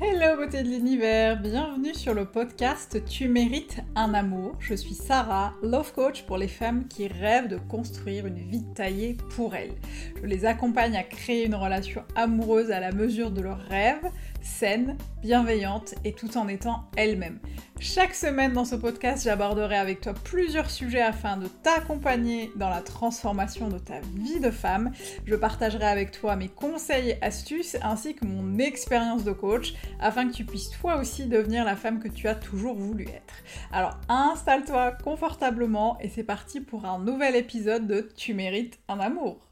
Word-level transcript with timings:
Hello 0.00 0.36
beauté 0.36 0.62
de 0.62 0.68
l'univers, 0.68 1.40
bienvenue 1.40 1.92
sur 1.92 2.14
le 2.14 2.24
podcast 2.24 3.04
Tu 3.06 3.26
mérites 3.26 3.80
un 3.96 4.14
amour. 4.14 4.54
Je 4.60 4.74
suis 4.74 4.94
Sarah, 4.94 5.54
love 5.60 5.92
coach 5.92 6.22
pour 6.22 6.38
les 6.38 6.46
femmes 6.46 6.86
qui 6.86 7.08
rêvent 7.08 7.48
de 7.48 7.56
construire 7.56 8.26
une 8.26 8.38
vie 8.38 8.62
taillée 8.76 9.16
pour 9.34 9.56
elles. 9.56 9.74
Je 10.22 10.26
les 10.26 10.44
accompagne 10.44 10.96
à 10.96 11.02
créer 11.02 11.46
une 11.46 11.56
relation 11.56 12.04
amoureuse 12.14 12.70
à 12.70 12.78
la 12.78 12.92
mesure 12.92 13.32
de 13.32 13.40
leurs 13.40 13.58
rêves, 13.58 14.08
saine, 14.48 14.96
bienveillante 15.22 15.94
et 16.04 16.12
tout 16.12 16.36
en 16.36 16.48
étant 16.48 16.84
elles-mêmes. 16.96 17.38
Chaque 17.78 18.14
semaine 18.14 18.54
dans 18.54 18.64
ce 18.64 18.74
podcast, 18.74 19.22
j'aborderai 19.22 19.76
avec 19.76 20.00
toi 20.00 20.14
plusieurs 20.14 20.70
sujets 20.70 21.02
afin 21.02 21.36
de 21.36 21.46
t'accompagner 21.46 22.50
dans 22.56 22.70
la 22.70 22.80
transformation 22.80 23.68
de 23.68 23.78
ta 23.78 24.00
vie 24.16 24.40
de 24.40 24.50
femme. 24.50 24.90
Je 25.26 25.36
partagerai 25.36 25.84
avec 25.84 26.10
toi 26.10 26.34
mes 26.34 26.48
conseils 26.48 27.10
et 27.10 27.22
astuces 27.22 27.76
ainsi 27.82 28.14
que 28.14 28.24
mon 28.24 28.58
expérience 28.58 29.22
de 29.22 29.32
coach 29.32 29.74
afin 30.00 30.26
que 30.26 30.32
tu 30.32 30.44
puisses 30.44 30.70
toi 30.70 30.96
aussi 30.96 31.26
devenir 31.26 31.64
la 31.64 31.76
femme 31.76 32.00
que 32.00 32.08
tu 32.08 32.26
as 32.26 32.34
toujours 32.34 32.74
voulu 32.74 33.04
être. 33.04 33.34
Alors 33.70 33.96
installe-toi 34.08 34.92
confortablement 35.04 35.98
et 36.00 36.08
c'est 36.08 36.24
parti 36.24 36.60
pour 36.60 36.84
un 36.84 36.98
nouvel 36.98 37.36
épisode 37.36 37.86
de 37.86 38.00
Tu 38.16 38.34
mérites 38.34 38.80
un 38.88 38.98
amour. 38.98 39.47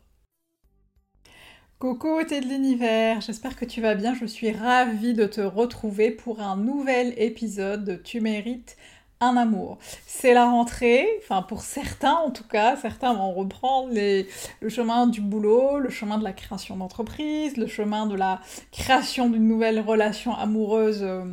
Coucou 1.78 2.22
t'es 2.26 2.40
de 2.40 2.46
l'univers, 2.46 3.20
j'espère 3.20 3.54
que 3.54 3.66
tu 3.66 3.82
vas 3.82 3.94
bien, 3.94 4.14
je 4.14 4.24
suis 4.24 4.50
ravie 4.50 5.12
de 5.12 5.26
te 5.26 5.42
retrouver 5.42 6.10
pour 6.10 6.40
un 6.40 6.56
nouvel 6.56 7.12
épisode 7.18 7.84
de 7.84 7.96
Tu 7.96 8.22
mérites 8.22 8.78
un 9.20 9.36
amour. 9.36 9.76
C'est 10.06 10.32
la 10.32 10.46
rentrée, 10.46 11.06
enfin 11.18 11.42
pour 11.42 11.60
certains 11.60 12.14
en 12.14 12.30
tout 12.30 12.48
cas, 12.48 12.76
certains 12.76 13.12
vont 13.12 13.30
reprendre 13.34 13.90
le 13.92 14.68
chemin 14.70 15.06
du 15.06 15.20
boulot, 15.20 15.78
le 15.78 15.90
chemin 15.90 16.16
de 16.16 16.24
la 16.24 16.32
création 16.32 16.78
d'entreprise, 16.78 17.58
le 17.58 17.66
chemin 17.66 18.06
de 18.06 18.14
la 18.14 18.40
création 18.72 19.28
d'une 19.28 19.46
nouvelle 19.46 19.80
relation 19.80 20.34
amoureuse. 20.34 21.02
Euh, 21.02 21.26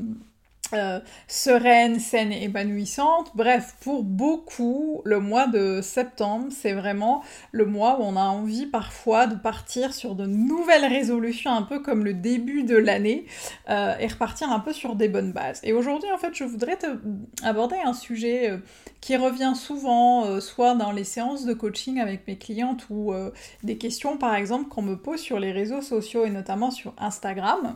euh, 0.74 1.00
sereine, 1.28 2.00
saine 2.00 2.32
et 2.32 2.44
épanouissante. 2.44 3.32
Bref, 3.36 3.76
pour 3.82 4.04
beaucoup, 4.04 5.02
le 5.06 5.20
mois 5.20 5.48
de 5.48 5.82
septembre, 5.82 6.48
c'est 6.52 6.74
vraiment 6.74 7.24
le 7.52 7.66
mois 7.66 8.00
où 8.00 8.04
on 8.04 8.16
a 8.16 8.24
envie 8.24 8.66
parfois 8.66 9.28
de 9.28 9.36
partir 9.36 9.94
sur 9.94 10.16
de 10.16 10.26
nouvelles 10.26 10.86
résolutions, 10.86 11.52
un 11.52 11.62
peu 11.62 11.80
comme 11.80 12.04
le 12.04 12.14
début 12.14 12.64
de 12.64 12.76
l'année, 12.76 13.26
euh, 13.70 13.96
et 14.00 14.08
repartir 14.08 14.52
un 14.52 14.60
peu 14.60 14.74
sur 14.74 14.96
des 14.96 15.08
bonnes 15.08 15.32
bases. 15.32 15.60
Et 15.64 15.74
aujourd'hui, 15.74 16.12
en 16.12 16.18
fait, 16.18 16.34
je 16.34 16.44
voudrais 16.44 16.78
aborder 17.44 17.78
un 17.84 17.94
sujet 17.94 18.50
euh, 18.50 18.58
qui 19.02 19.16
revient 19.18 19.54
souvent, 19.56 20.40
soit 20.40 20.76
dans 20.76 20.92
les 20.92 21.04
séances 21.04 21.46
de 21.46 21.54
coaching 21.54 22.00
avec 22.00 22.26
mes 22.26 22.38
clientes 22.38 22.86
ou 22.90 23.14
des 23.62 23.78
questions, 23.78 24.18
par 24.18 24.34
exemple, 24.34 24.70
qu'on 24.70 24.82
me 24.82 24.96
pose 24.96 25.20
sur 25.20 25.40
les 25.40 25.52
réseaux 25.52 25.82
sociaux 25.82 26.24
et 26.24 26.30
notamment 26.30 26.72
sur 26.72 26.94
Instagram. 26.98 27.76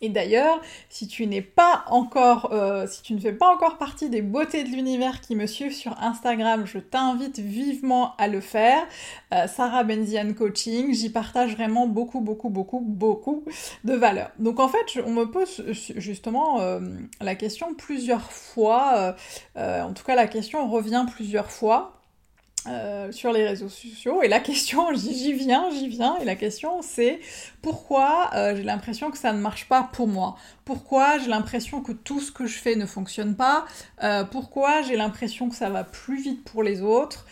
Et 0.00 0.08
d'ailleurs, 0.08 0.60
si 0.88 1.08
tu 1.08 1.26
n'es 1.26 1.42
pas 1.42 1.84
encore, 1.88 2.50
euh, 2.52 2.86
si 2.86 3.02
tu 3.02 3.14
ne 3.14 3.20
fais 3.20 3.32
pas 3.32 3.48
encore 3.48 3.78
partie 3.78 4.08
des 4.08 4.22
beautés 4.22 4.62
de 4.62 4.68
l'univers 4.68 5.20
qui 5.20 5.34
me 5.34 5.46
suivent 5.46 5.74
sur 5.74 6.00
Instagram, 6.00 6.66
je 6.66 6.78
t'invite 6.78 7.38
vivement 7.40 8.14
à 8.16 8.28
le 8.28 8.40
faire. 8.40 8.86
Euh, 9.34 9.48
Sarah 9.48 9.82
Benzian 9.82 10.32
Coaching, 10.34 10.94
j'y 10.94 11.10
partage 11.10 11.56
vraiment 11.56 11.88
beaucoup, 11.88 12.20
beaucoup, 12.20 12.48
beaucoup, 12.48 12.80
beaucoup 12.80 13.44
de 13.84 13.94
valeur. 13.94 14.30
Donc 14.38 14.60
en 14.60 14.68
fait, 14.68 15.00
on 15.04 15.10
me 15.10 15.24
pose 15.24 15.64
justement 15.96 16.60
euh, 16.60 16.80
la 17.20 17.34
question 17.34 17.74
plusieurs 17.74 18.30
fois, 18.32 19.16
en 19.56 19.92
tout 19.92 20.04
cas 20.04 20.14
la 20.14 20.26
question 20.26 20.68
revient 20.68 21.06
plusieurs 21.12 21.50
fois. 21.50 21.97
Euh, 22.70 23.10
sur 23.12 23.32
les 23.32 23.46
réseaux 23.46 23.68
sociaux. 23.68 24.22
Et 24.22 24.28
la 24.28 24.40
question, 24.40 24.92
j'y 24.94 25.32
viens, 25.32 25.70
j'y 25.70 25.88
viens, 25.88 26.18
et 26.18 26.24
la 26.24 26.34
question 26.34 26.82
c'est 26.82 27.20
pourquoi 27.62 28.30
euh, 28.34 28.54
j'ai 28.56 28.62
l'impression 28.62 29.10
que 29.10 29.16
ça 29.16 29.32
ne 29.32 29.40
marche 29.40 29.68
pas 29.68 29.88
pour 29.92 30.06
moi? 30.06 30.36
Pourquoi 30.64 31.18
j'ai 31.18 31.28
l'impression 31.28 31.82
que 31.82 31.92
tout 31.92 32.20
ce 32.20 32.30
que 32.30 32.46
je 32.46 32.58
fais 32.58 32.76
ne 32.76 32.84
fonctionne 32.84 33.36
pas? 33.36 33.64
Euh, 34.02 34.24
Pourquoi 34.24 34.82
j'ai 34.82 34.96
l'impression 34.96 35.48
que 35.48 35.56
ça 35.56 35.70
va 35.70 35.82
plus 35.82 36.20
vite 36.20 36.44
pour 36.44 36.62
les 36.62 36.82
autres? 36.82 37.26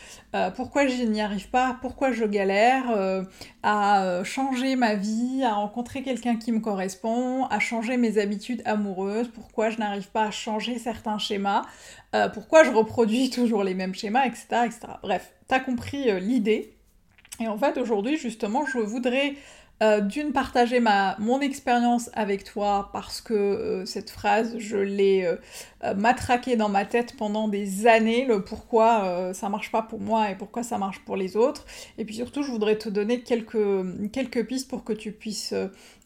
Pourquoi 0.54 0.86
je 0.86 1.02
n'y 1.02 1.22
arrive 1.22 1.48
pas? 1.48 1.78
Pourquoi 1.80 2.12
je 2.12 2.26
galère 2.26 2.84
à 3.62 4.22
changer 4.22 4.76
ma 4.76 4.94
vie, 4.94 5.42
à 5.42 5.54
rencontrer 5.54 6.02
quelqu'un 6.02 6.36
qui 6.36 6.52
me 6.52 6.60
correspond, 6.60 7.46
à 7.46 7.58
changer 7.58 7.96
mes 7.96 8.18
habitudes 8.18 8.60
amoureuses? 8.66 9.28
Pourquoi 9.28 9.70
je 9.70 9.78
n'arrive 9.78 10.10
pas 10.10 10.24
à 10.24 10.30
changer 10.30 10.78
certains 10.78 11.16
schémas? 11.16 11.62
Pourquoi 12.34 12.64
je 12.64 12.70
reproduis 12.70 13.30
toujours 13.38 13.64
les 13.64 13.72
mêmes 13.72 13.94
schémas, 13.94 14.26
etc. 14.26 14.66
etc. 14.66 14.80
Bref, 15.02 15.32
t'as 15.48 15.60
compris 15.60 16.10
euh, 16.10 16.18
l'idée. 16.18 16.72
Et 17.40 17.48
en 17.48 17.58
fait, 17.58 17.78
aujourd'hui, 17.78 18.16
justement, 18.16 18.64
je 18.64 18.78
voudrais 18.78 19.34
euh, 19.82 20.00
d'une 20.00 20.32
partager 20.32 20.80
mon 21.18 21.40
expérience 21.40 22.08
avec 22.14 22.44
toi 22.44 22.88
parce 22.94 23.20
que 23.20 23.34
euh, 23.34 23.84
cette 23.84 24.08
phrase, 24.08 24.56
je 24.58 24.78
l'ai 24.78 25.30
matraquée 25.96 26.56
dans 26.56 26.70
ma 26.70 26.86
tête 26.86 27.14
pendant 27.16 27.46
des 27.46 27.86
années, 27.86 28.24
le 28.24 28.42
pourquoi 28.42 29.32
ça 29.34 29.48
marche 29.48 29.70
pas 29.70 29.82
pour 29.82 30.00
moi 30.00 30.30
et 30.30 30.34
pourquoi 30.34 30.62
ça 30.62 30.78
marche 30.78 31.00
pour 31.00 31.16
les 31.16 31.36
autres. 31.36 31.66
Et 31.98 32.04
puis 32.04 32.14
surtout, 32.14 32.42
je 32.42 32.50
voudrais 32.50 32.78
te 32.78 32.88
donner 32.88 33.20
quelques, 33.20 34.10
quelques 34.12 34.46
pistes 34.46 34.68
pour 34.68 34.82
que 34.82 34.94
tu 34.94 35.12
puisses 35.12 35.54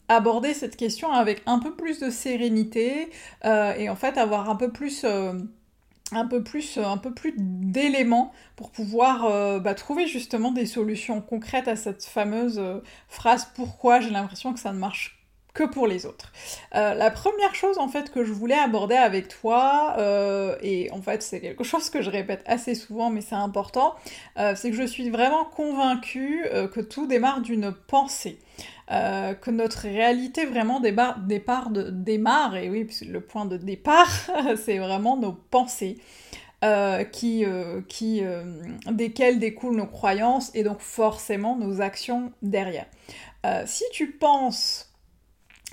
aborder 0.09 0.53
cette 0.53 0.75
question 0.75 1.13
avec 1.13 1.41
un 1.45 1.59
peu 1.59 1.73
plus 1.73 1.99
de 1.99 2.09
sérénité 2.09 3.09
et 3.43 3.89
en 3.89 3.95
fait 3.95 4.17
avoir 4.17 4.49
un 4.49 4.55
peu 4.55 4.69
plus 4.69 5.05
un 6.11 6.25
peu 6.25 6.43
plus, 6.43 6.77
peu 6.97 7.13
plus 7.13 7.33
d'éléments 7.37 8.33
pour 8.55 8.71
pouvoir 8.71 9.25
euh, 9.25 9.59
bah, 9.59 9.73
trouver 9.73 10.07
justement 10.07 10.51
des 10.51 10.65
solutions 10.65 11.21
concrètes 11.21 11.67
à 11.67 11.75
cette 11.75 12.03
fameuse 12.03 12.59
euh, 12.59 12.79
phrase 13.07 13.49
pourquoi 13.55 13.99
j'ai 13.99 14.09
l'impression 14.09 14.53
que 14.53 14.59
ça 14.59 14.73
ne 14.73 14.77
marche 14.77 15.20
que 15.53 15.63
pour 15.63 15.87
les 15.87 16.05
autres. 16.05 16.31
Euh, 16.75 16.93
la 16.93 17.11
première 17.11 17.55
chose 17.55 17.77
en 17.77 17.87
fait 17.87 18.11
que 18.11 18.23
je 18.23 18.31
voulais 18.31 18.57
aborder 18.57 18.95
avec 18.95 19.27
toi, 19.27 19.95
et 20.61 20.89
en 20.91 21.01
fait 21.01 21.21
c'est 21.21 21.41
quelque 21.41 21.63
chose 21.71 21.89
que 21.89 22.01
je 22.01 22.09
répète 22.09 22.43
assez 22.45 22.75
souvent 22.75 23.09
mais 23.09 23.21
c'est 23.21 23.35
important, 23.35 23.95
c'est 24.35 24.71
que 24.71 24.75
je 24.75 24.85
suis 24.85 25.09
vraiment 25.09 25.45
convaincue 25.45 26.45
que 26.73 26.79
tout 26.79 27.07
démarre 27.07 27.41
d'une 27.41 27.71
pensée. 27.71 28.39
Euh, 28.91 29.33
que 29.35 29.51
notre 29.51 29.83
réalité 29.83 30.45
vraiment 30.45 30.81
de, 30.81 31.89
démarre, 31.91 32.57
et 32.57 32.69
oui, 32.69 32.89
le 33.07 33.21
point 33.21 33.45
de 33.45 33.55
départ, 33.55 34.11
c'est 34.57 34.79
vraiment 34.79 35.17
nos 35.17 35.33
pensées. 35.33 35.97
Euh, 36.63 37.03
qui, 37.03 37.43
euh, 37.43 37.81
qui, 37.89 38.21
desquelles 38.85 39.39
découlent 39.39 39.77
nos 39.77 39.87
croyances 39.87 40.51
et 40.53 40.61
donc 40.61 40.79
forcément 40.79 41.57
nos 41.57 41.81
actions 41.81 42.31
derrière. 42.43 42.85
si 43.65 43.83
tu 43.91 44.11
penses 44.11 44.90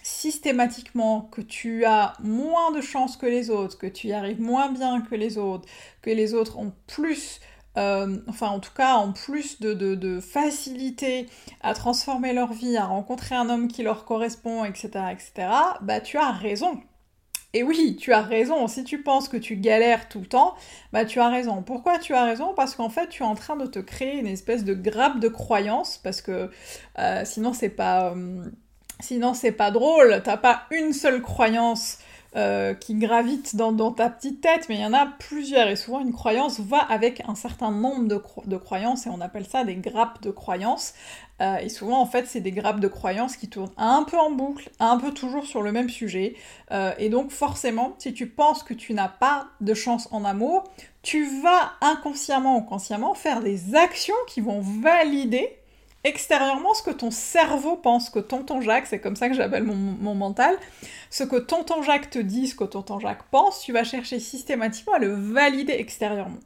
systématiquement 0.08 1.22
que 1.30 1.42
tu 1.42 1.84
as 1.84 2.14
moins 2.22 2.72
de 2.72 2.80
chances 2.80 3.16
que 3.16 3.26
les 3.26 3.50
autres, 3.50 3.76
que 3.76 3.86
tu 3.86 4.08
y 4.08 4.12
arrives 4.12 4.40
moins 4.40 4.70
bien 4.70 5.02
que 5.02 5.14
les 5.14 5.36
autres, 5.36 5.68
que 6.02 6.10
les 6.10 6.34
autres 6.34 6.58
ont 6.58 6.72
plus 6.86 7.40
euh, 7.76 8.18
enfin 8.26 8.48
en 8.48 8.58
tout 8.58 8.72
cas 8.74 8.94
en 8.94 9.12
plus 9.12 9.60
de, 9.60 10.20
facilité 10.20 11.26
à 11.60 11.74
transformer 11.74 12.32
leur 12.32 12.52
vie, 12.52 12.76
à 12.76 12.86
rencontrer 12.86 13.34
un 13.34 13.50
homme 13.50 13.68
qui 13.68 13.82
leur 13.82 14.04
correspond, 14.04 14.64
etc., 14.64 14.88
etc., 15.12 15.48
bah 15.82 16.00
tu 16.00 16.16
as 16.16 16.32
raison. 16.32 16.80
Et 17.54 17.62
oui, 17.62 17.96
tu 17.98 18.12
as 18.12 18.20
raison. 18.20 18.66
Si 18.68 18.84
tu 18.84 19.02
penses 19.02 19.28
que 19.28 19.36
tu 19.36 19.56
galères 19.56 20.08
tout 20.08 20.20
le 20.20 20.26
temps, 20.26 20.54
bah 20.92 21.04
tu 21.04 21.20
as 21.20 21.28
raison. 21.28 21.62
Pourquoi 21.62 21.98
tu 21.98 22.14
as 22.14 22.24
raison? 22.24 22.52
Parce 22.54 22.74
qu'en 22.74 22.90
fait, 22.90 23.08
tu 23.08 23.22
es 23.22 23.26
en 23.26 23.34
train 23.34 23.56
de 23.56 23.66
te 23.66 23.78
créer 23.78 24.18
une 24.18 24.26
espèce 24.26 24.64
de 24.64 24.74
grappe 24.74 25.20
de 25.20 25.28
croyances, 25.28 25.98
parce 25.98 26.20
que 26.22 26.50
euh, 26.98 27.24
sinon 27.24 27.52
c'est 27.52 27.70
pas, 27.70 28.12
euh, 28.12 28.44
sinon 29.00 29.34
c'est 29.34 29.52
pas 29.52 29.70
drôle. 29.70 30.20
T'as 30.24 30.36
pas 30.36 30.62
une 30.70 30.92
seule 30.92 31.22
croyance 31.22 31.98
euh, 32.36 32.74
qui 32.74 32.94
gravitent 32.94 33.56
dans, 33.56 33.90
ta 33.90 34.10
petite 34.10 34.42
tête, 34.42 34.66
mais 34.68 34.74
il 34.74 34.80
y 34.82 34.86
en 34.86 34.92
a 34.92 35.06
plusieurs. 35.06 35.66
Et 35.68 35.76
souvent, 35.76 36.00
une 36.00 36.12
croyance 36.12 36.60
va 36.60 36.76
avec 36.76 37.22
un 37.26 37.34
certain 37.34 37.70
nombre 37.70 38.06
de, 38.06 38.56
croyances, 38.58 39.06
et 39.06 39.10
on 39.10 39.22
appelle 39.22 39.46
ça 39.46 39.64
des 39.64 39.76
grappes 39.76 40.20
de 40.22 40.30
croyances. 40.30 40.92
Euh, 41.40 41.56
et 41.56 41.70
souvent, 41.70 41.98
en 41.98 42.04
fait, 42.04 42.26
c'est 42.26 42.40
des 42.40 42.52
grappes 42.52 42.80
de 42.80 42.88
croyances 42.88 43.36
qui 43.38 43.48
tournent 43.48 43.72
un 43.78 44.04
peu 44.04 44.18
en 44.18 44.30
boucle, 44.30 44.68
un 44.78 44.98
peu 44.98 45.12
toujours 45.12 45.46
sur 45.46 45.62
le 45.62 45.72
même 45.72 45.88
sujet. 45.88 46.36
Euh, 46.70 46.92
et 46.98 47.08
donc, 47.08 47.30
forcément, 47.30 47.94
si 47.98 48.12
tu 48.12 48.26
penses 48.26 48.62
que 48.62 48.74
tu 48.74 48.92
n'as 48.92 49.08
pas 49.08 49.48
de 49.62 49.72
chance 49.72 50.06
en 50.12 50.26
amour, 50.26 50.64
tu 51.00 51.24
vas 51.40 51.72
inconsciemment 51.80 52.58
ou 52.58 52.60
consciemment 52.60 53.14
faire 53.14 53.40
des 53.40 53.74
actions 53.74 54.14
qui 54.26 54.42
vont 54.42 54.60
valider 54.60 55.57
extérieurement 56.04 56.74
ce 56.74 56.82
que 56.82 56.90
ton 56.90 57.10
cerveau 57.10 57.76
pense, 57.76 58.10
que 58.10 58.18
tonton 58.18 58.60
Jacques, 58.60 58.86
c'est 58.86 59.00
comme 59.00 59.16
ça 59.16 59.28
que 59.28 59.34
j'appelle 59.34 59.64
mon, 59.64 60.14
mental, 60.14 60.56
ce 61.10 61.24
que 61.24 61.36
tonton 61.36 61.82
Jacques 61.82 62.10
te 62.10 62.18
dit, 62.18 62.48
ce 62.48 62.54
que 62.54 62.64
tonton 62.64 63.00
Jacques 63.00 63.24
pense, 63.30 63.60
tu 63.60 63.72
vas 63.72 63.84
chercher 63.84 64.20
systématiquement 64.20 64.94
à 64.94 64.98
le 64.98 65.12
valider 65.12 65.74
extérieurement. 65.74 66.40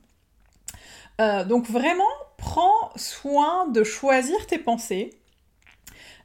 Euh, 1.20 1.44
donc 1.44 1.68
vraiment, 1.68 2.04
prends 2.38 2.90
soin 2.96 3.68
de 3.68 3.84
choisir 3.84 4.46
tes 4.46 4.58
pensées 4.58 5.10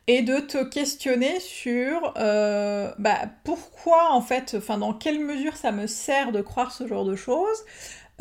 et 0.07 0.21
de 0.21 0.39
te 0.39 0.63
questionner 0.63 1.39
sur 1.41 2.13
euh, 2.17 2.93
bah, 2.97 3.19
pourquoi 3.43 4.13
en 4.13 4.21
fait, 4.21 4.55
enfin 4.57 4.77
dans 4.77 4.93
quelle 4.93 5.19
mesure 5.19 5.57
ça 5.57 5.71
me 5.71 5.85
sert 5.85 6.31
de 6.31 6.41
croire 6.41 6.71
ce 6.71 6.87
genre 6.87 7.03
de 7.03 7.15
choses, 7.15 7.65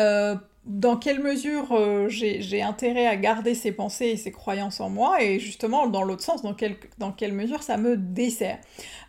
euh, 0.01 0.35
dans 0.67 0.97
quelle 0.97 1.21
mesure 1.21 1.73
euh, 1.73 2.09
j'ai 2.09 2.61
intérêt 2.61 3.07
à 3.07 3.17
garder 3.17 3.55
ces 3.55 3.71
pensées 3.71 4.07
et 4.07 4.17
ces 4.17 4.33
croyances 4.33 4.81
en 4.81 4.91
moi, 4.91 5.23
et 5.23 5.39
justement 5.39 5.87
dans 5.87 6.03
l'autre 6.03 6.25
sens, 6.25 6.43
dans, 6.43 6.57
dans 6.99 7.13
quelle 7.13 7.33
mesure 7.33 7.63
ça 7.63 7.77
me 7.77 7.97
dessert. 7.97 8.59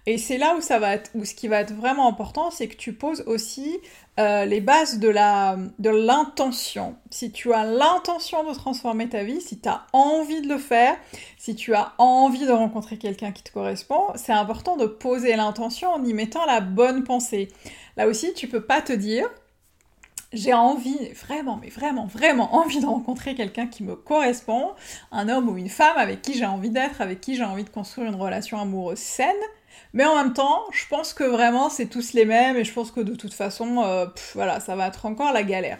Et 0.05 0.17
c'est 0.17 0.37
là 0.37 0.55
où 0.55 0.61
ça 0.61 0.77
va 0.77 0.93
être, 0.93 1.09
où 1.15 1.25
ce 1.25 1.33
qui 1.33 1.47
va 1.47 1.59
être 1.61 1.73
vraiment 1.73 2.07
important, 2.07 2.51
c'est 2.51 2.67
que 2.67 2.75
tu 2.75 2.93
poses 2.93 3.23
aussi 3.25 3.79
euh, 4.19 4.45
les 4.45 4.61
bases 4.61 4.99
de 4.99 5.07
de 5.07 5.89
l'intention. 5.89 6.95
Si 7.09 7.31
tu 7.31 7.51
as 7.53 7.65
l'intention 7.65 8.47
de 8.47 8.53
transformer 8.53 9.09
ta 9.09 9.23
vie, 9.23 9.41
si 9.41 9.59
tu 9.59 9.67
as 9.67 9.85
envie 9.93 10.41
de 10.41 10.47
le 10.47 10.59
faire, 10.59 10.95
si 11.37 11.55
tu 11.55 11.73
as 11.73 11.93
envie 11.97 12.45
de 12.45 12.51
rencontrer 12.51 12.97
quelqu'un 12.97 13.31
qui 13.31 13.41
te 13.41 13.51
correspond, 13.51 14.03
c'est 14.15 14.31
important 14.31 14.77
de 14.77 14.85
poser 14.85 15.35
l'intention 15.35 15.89
en 15.89 16.03
y 16.03 16.13
mettant 16.13 16.45
la 16.45 16.61
bonne 16.61 17.03
pensée. 17.03 17.47
Là 17.97 18.07
aussi, 18.07 18.33
tu 18.33 18.47
peux 18.47 18.63
pas 18.63 18.81
te 18.81 18.93
dire 18.93 19.27
j'ai 20.33 20.53
envie, 20.53 21.09
vraiment, 21.13 21.57
mais 21.61 21.69
vraiment, 21.69 22.05
vraiment 22.05 22.55
envie 22.55 22.79
de 22.79 22.85
rencontrer 22.85 23.35
quelqu'un 23.35 23.67
qui 23.67 23.83
me 23.83 23.95
correspond, 23.95 24.71
un 25.11 25.29
homme 25.29 25.49
ou 25.49 25.57
une 25.57 25.69
femme 25.69 25.97
avec 25.97 26.21
qui 26.21 26.33
j'ai 26.33 26.45
envie 26.45 26.69
d'être, 26.69 27.01
avec 27.01 27.21
qui 27.21 27.35
j'ai 27.35 27.45
envie 27.45 27.63
de 27.63 27.69
construire 27.69 28.07
une 28.07 28.15
relation 28.15 28.59
amoureuse 28.59 28.97
saine. 28.97 29.35
Mais 29.93 30.05
en 30.05 30.15
même 30.15 30.33
temps, 30.33 30.63
je 30.71 30.85
pense 30.89 31.13
que 31.13 31.23
vraiment 31.23 31.69
c'est 31.69 31.87
tous 31.87 32.13
les 32.13 32.25
mêmes 32.25 32.57
et 32.57 32.63
je 32.63 32.73
pense 32.73 32.91
que 32.91 32.99
de 32.99 33.15
toute 33.15 33.33
façon, 33.33 33.83
euh, 33.83 34.05
voilà, 34.33 34.59
ça 34.59 34.75
va 34.75 34.87
être 34.87 35.05
encore 35.05 35.31
la 35.31 35.43
galère. 35.43 35.77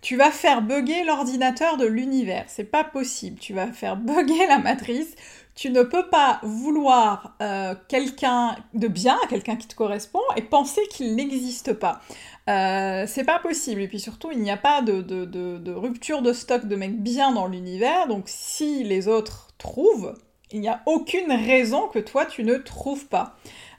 Tu 0.00 0.16
vas 0.16 0.30
faire 0.30 0.62
bugger 0.62 1.02
l'ordinateur 1.02 1.76
de 1.76 1.84
l'univers, 1.84 2.44
c'est 2.46 2.70
pas 2.70 2.84
possible. 2.84 3.38
Tu 3.40 3.52
vas 3.52 3.72
faire 3.72 3.96
bugger 3.96 4.46
la 4.46 4.58
matrice. 4.58 5.16
Tu 5.58 5.70
ne 5.70 5.82
peux 5.82 6.06
pas 6.06 6.38
vouloir 6.44 7.34
euh, 7.42 7.74
quelqu'un 7.88 8.54
de 8.74 8.86
bien, 8.86 9.18
quelqu'un 9.28 9.56
qui 9.56 9.66
te 9.66 9.74
correspond, 9.74 10.22
et 10.36 10.42
penser 10.42 10.80
qu'il 10.88 11.16
n'existe 11.16 11.72
pas. 11.72 12.00
Euh, 12.48 13.06
c'est 13.08 13.24
pas 13.24 13.40
possible. 13.40 13.80
Et 13.80 13.88
puis 13.88 13.98
surtout, 13.98 14.30
il 14.30 14.38
n'y 14.38 14.52
a 14.52 14.56
pas 14.56 14.82
de, 14.82 15.72
rupture 15.72 16.22
de 16.22 16.32
stock 16.32 16.66
de 16.66 16.76
mecs 16.76 17.02
bien 17.02 17.32
dans 17.32 17.48
l'univers. 17.48 18.06
Donc 18.06 18.26
si 18.26 18.84
les 18.84 19.08
autres 19.08 19.48
trouvent, 19.58 20.14
il 20.52 20.60
n'y 20.60 20.68
a 20.68 20.80
aucune 20.86 21.32
raison 21.32 21.88
que 21.88 21.98
toi 21.98 22.24
tu 22.24 22.44
ne 22.44 22.54
trouves 22.54 23.08
pas. 23.08 23.34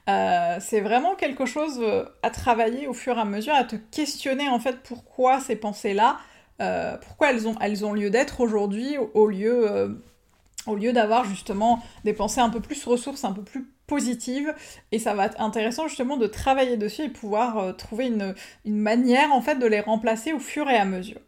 Euh, 0.09 0.57
c'est 0.59 0.81
vraiment 0.81 1.15
quelque 1.15 1.45
chose 1.45 1.81
à 2.23 2.29
travailler 2.29 2.87
au 2.87 2.93
fur 2.93 3.15
et 3.15 3.21
à 3.21 3.25
mesure, 3.25 3.53
à 3.53 3.63
te 3.63 3.77
questionner 3.77 4.49
en 4.49 4.59
fait 4.59 4.83
pourquoi 4.83 5.39
ces 5.39 5.55
pensées-là, 5.55 6.17
pourquoi 7.03 7.31
elles 7.31 7.85
ont 7.85 7.93
lieu 7.93 8.09
d'être 8.09 8.41
aujourd'hui 8.41 8.97
au 9.13 9.27
lieu, 9.27 10.01
au 10.67 10.75
lieu 10.75 10.93
d'avoir 10.93 11.25
justement 11.25 11.83
des 12.03 12.13
pensées 12.13 12.41
un 12.41 12.49
peu 12.49 12.59
plus 12.59 12.83
ressources, 12.85 13.23
un 13.23 13.31
peu 13.31 13.43
plus 13.43 13.69
positive 13.87 14.53
et 14.91 14.99
ça 14.99 15.13
va 15.15 15.25
être 15.25 15.41
intéressant 15.41 15.87
justement 15.87 16.15
de 16.15 16.27
travailler 16.27 16.77
dessus 16.77 17.03
et 17.03 17.09
pouvoir 17.09 17.57
euh, 17.57 17.73
trouver 17.73 18.07
une, 18.07 18.35
manière 18.65 19.33
en 19.33 19.41
fait 19.41 19.55
de 19.55 19.65
les 19.65 19.79
remplacer 19.79 20.31
au 20.31 20.39
fur 20.39 20.69
et 20.69 20.77
à 20.77 20.85
mesure. 20.85 21.19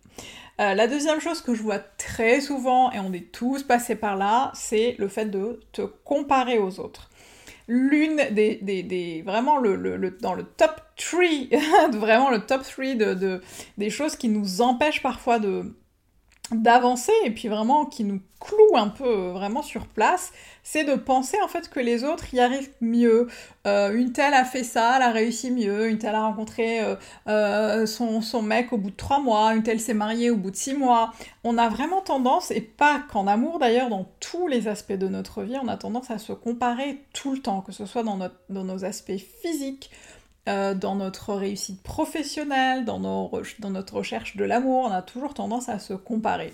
Euh, 0.59 0.75
la 0.75 0.87
deuxième 0.87 1.19
chose 1.19 1.41
que 1.41 1.55
je 1.55 1.63
vois 1.63 1.79
très 1.79 2.39
souvent, 2.39 2.91
et 2.91 2.99
on 2.99 3.11
est 3.13 3.31
tous 3.31 3.63
passés 3.63 3.95
par 3.95 4.15
là, 4.15 4.51
c'est 4.53 4.95
le 4.99 5.07
fait 5.07 5.25
de 5.25 5.59
te 5.71 5.81
comparer 5.81 6.59
aux 6.59 6.79
autres. 6.79 7.09
L'une 7.67 8.17
des, 8.31 9.23
vraiment 9.25 9.57
le, 9.57 10.17
dans 10.21 10.33
le 10.33 10.43
top 10.43 10.81
3, 10.97 11.21
vraiment 11.93 12.29
le 12.29 12.45
top 12.45 12.61
3 12.63 12.95
de, 12.95 13.13
de, 13.13 13.41
des 13.77 13.89
choses 13.89 14.15
qui 14.15 14.29
nous 14.29 14.61
empêchent 14.61 15.01
parfois 15.01 15.39
de, 15.39 15.73
d'avancer 16.51 17.13
et 17.23 17.31
puis 17.31 17.47
vraiment 17.47 17.85
qui 17.85 18.03
nous 18.03 18.21
cloue 18.39 18.75
un 18.75 18.87
peu 18.87 19.05
euh, 19.05 19.31
vraiment 19.31 19.61
sur 19.61 19.85
place, 19.85 20.33
c'est 20.63 20.83
de 20.83 20.95
penser 20.95 21.37
en 21.43 21.47
fait 21.47 21.69
que 21.69 21.79
les 21.79 22.03
autres 22.03 22.33
y 22.33 22.39
arrivent 22.39 22.71
mieux. 22.81 23.27
Euh, 23.67 23.93
une 23.93 24.11
telle 24.11 24.33
a 24.33 24.43
fait 24.43 24.63
ça, 24.63 24.93
elle 24.95 25.03
a 25.03 25.11
réussi 25.11 25.51
mieux, 25.51 25.87
une 25.87 25.99
telle 25.99 26.15
a 26.15 26.23
rencontré 26.23 26.81
euh, 27.27 27.85
son, 27.85 28.41
mec 28.41 28.73
au 28.73 28.77
bout 28.77 28.89
de 28.89 28.95
trois 28.95 29.19
mois, 29.19 29.53
une 29.53 29.63
telle 29.63 29.79
s'est 29.79 29.93
mariée 29.93 30.31
au 30.31 30.37
bout 30.37 30.51
de 30.51 30.55
six 30.55 30.73
mois. 30.73 31.13
On 31.43 31.57
a 31.57 31.69
vraiment 31.69 32.01
tendance, 32.01 32.51
et 32.51 32.61
pas 32.61 33.01
qu'en 33.11 33.27
amour 33.27 33.59
d'ailleurs, 33.59 33.89
dans 33.89 34.07
tous 34.19 34.47
les 34.47 34.67
aspects 34.67 34.93
de 34.93 35.07
notre 35.07 35.43
vie, 35.43 35.57
on 35.61 35.67
a 35.67 35.77
tendance 35.77 36.09
à 36.09 36.17
se 36.17 36.33
comparer 36.33 37.03
tout 37.13 37.33
le 37.33 37.39
temps, 37.39 37.61
que 37.61 37.71
ce 37.71 37.85
soit 37.85 38.03
dans 38.03 38.17
nos 38.49 38.85
aspects 38.85 39.17
physiques, 39.41 39.91
euh, 40.49 40.73
dans 40.73 40.95
notre 40.95 41.35
réussite 41.35 41.83
professionnelle, 41.83 42.83
dans, 42.83 42.99
notre 42.99 43.95
recherche 43.95 44.35
de 44.37 44.43
l'amour, 44.43 44.85
on 44.85 44.91
a 44.91 45.03
toujours 45.03 45.35
tendance 45.35 45.69
à 45.69 45.77
se 45.77 45.93
comparer. 45.93 46.51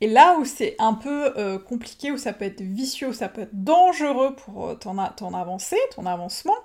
Et 0.00 0.08
là 0.08 0.36
où 0.38 0.44
c'est 0.44 0.74
un 0.80 0.94
peu 0.94 1.32
euh, 1.36 1.56
compliqué, 1.58 2.10
où 2.10 2.18
ça 2.18 2.32
peut 2.32 2.44
être 2.44 2.62
vicieux, 2.62 3.08
où 3.08 3.12
ça 3.12 3.28
peut 3.28 3.42
être 3.42 3.62
dangereux 3.64 4.34
pour 4.34 4.70
euh, 4.70 4.74
ton 4.74 4.98
avancée, 4.98 5.78
ton 5.94 6.04
avancement, 6.04 6.56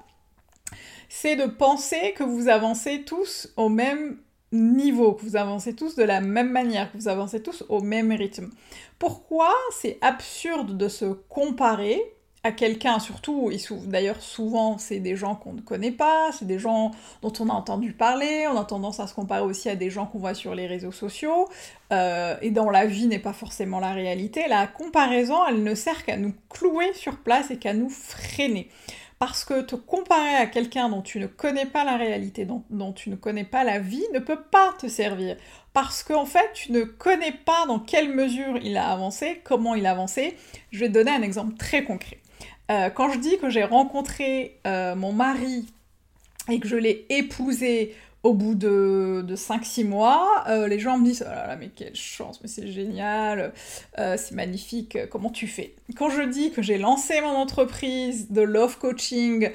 c'est 1.10 1.36
de 1.36 1.46
penser 1.46 2.14
que 2.18 2.24
vous 2.24 2.48
avancez 2.48 3.04
tous 3.04 3.54
au 3.56 3.70
même 3.70 4.18
niveau, 4.52 5.14
que 5.14 5.22
vous 5.22 5.36
avancez 5.36 5.76
tous 5.76 5.96
de 5.96 6.04
la 6.04 6.22
même 6.22 6.52
manière, 6.52 6.92
que 6.92 6.98
vous 6.98 7.08
avancez 7.08 7.44
tous 7.44 7.64
au 7.70 7.82
même 7.82 8.12
rythme. 8.12 8.50
Pourquoi 8.98 9.54
c'est 9.72 10.00
absurde 10.02 10.76
de 10.76 10.88
se 10.88 11.06
comparer 11.06 12.02
à 12.46 12.52
quelqu'un, 12.52 13.00
surtout, 13.00 13.52
d'ailleurs 13.86 14.22
souvent 14.22 14.78
c'est 14.78 15.00
des 15.00 15.16
gens 15.16 15.36
qu'on 15.36 15.54
ne 15.54 15.62
connaît 15.62 15.92
pas, 15.94 16.30
c'est 16.38 16.46
des 16.46 16.60
gens 16.60 16.92
dont 17.22 17.32
on 17.40 17.48
a 17.48 17.54
entendu 17.54 17.94
parler, 17.94 18.46
on 18.52 18.60
a 18.60 18.66
tendance 18.66 19.00
à 19.00 19.08
se 19.08 19.14
comparer 19.14 19.42
aussi 19.42 19.70
à 19.70 19.78
des 19.78 19.90
gens 19.90 20.06
qu'on 20.06 20.20
voit 20.20 20.34
sur 20.34 20.54
les 20.54 20.68
réseaux 20.68 20.92
sociaux, 20.92 21.48
euh, 21.94 22.36
et 22.42 22.52
dans 22.52 22.70
la 22.70 22.86
vie 22.86 23.08
n'est 23.08 23.20
pas 23.20 23.32
forcément 23.32 23.80
la 23.80 23.94
réalité. 23.94 24.44
La 24.50 24.68
comparaison, 24.68 25.38
elle 25.48 25.64
ne 25.64 25.74
sert 25.74 26.04
qu'à 26.04 26.18
nous 26.18 26.34
clouer 26.50 26.94
sur 26.94 27.18
place 27.18 27.50
et 27.50 27.58
qu'à 27.58 27.74
nous 27.74 27.90
freiner. 27.90 28.70
Parce 29.20 29.46
que 29.46 29.62
te 29.62 29.76
comparer 29.76 30.36
à 30.36 30.48
quelqu'un 30.48 30.90
dont 30.90 31.02
tu 31.02 31.20
ne 31.20 31.28
connais 31.28 31.66
pas 31.66 31.86
la 31.86 31.96
réalité, 31.96 32.44
dont, 32.44 32.64
dont, 32.70 32.92
tu 32.92 33.10
ne 33.10 33.16
connais 33.16 33.46
pas 33.46 33.64
la 33.64 33.80
vie, 33.80 34.04
ne 34.14 34.20
peut 34.20 34.42
pas 34.42 34.74
te 34.78 34.88
servir. 34.88 35.38
Parce 35.72 36.04
qu'en 36.04 36.26
fait, 36.26 36.52
tu 36.54 36.74
ne 36.74 36.84
connais 36.84 37.32
pas 37.32 37.66
dans 37.68 37.80
quelle 37.80 38.14
mesure 38.14 38.58
il 38.62 38.76
a 38.76 38.92
avancé, 38.92 39.40
comment 39.46 39.76
il 39.76 39.86
a 39.86 39.92
avancé. 39.92 40.36
Je 40.72 40.82
vais 40.82 40.88
te 40.90 40.94
donner 40.94 41.12
un 41.12 41.22
exemple 41.22 41.56
très 41.56 41.86
concret. 41.86 42.20
Euh, 42.72 42.90
quand 42.90 43.12
je 43.12 43.20
dis 43.20 43.38
que 43.38 43.50
j'ai 43.50 43.64
rencontré 43.64 44.60
euh, 44.66 44.96
mon 44.96 45.12
mari 45.12 45.66
et 46.50 46.60
que 46.60 46.68
je 46.68 46.76
l'ai 46.76 47.06
épousé 47.10 47.96
au 48.24 48.34
bout 48.34 48.56
de, 48.56 49.22
de 49.28 49.36
5-6 49.36 49.86
mois, 49.86 50.46
euh, 50.48 50.70
les 50.70 50.80
gens 50.80 50.98
me 50.98 51.04
disent 51.04 51.26
Oh 51.28 51.30
là 51.30 51.48
là, 51.48 51.56
mais 51.58 51.70
quelle 51.76 51.96
chance, 51.96 52.40
mais 52.42 52.48
c'est 52.48 52.68
génial, 52.68 53.54
c'est 53.98 54.32
magnifique, 54.32 54.98
comment 55.10 55.30
tu 55.30 55.46
fais? 55.46 55.76
Quand 55.98 56.10
je 56.10 56.22
dis 56.22 56.52
que 56.52 56.62
j'ai 56.62 56.78
lancé 56.78 57.20
mon 57.20 57.36
entreprise 57.36 58.32
de 58.32 58.42
love 58.42 58.78
coaching 58.78 59.52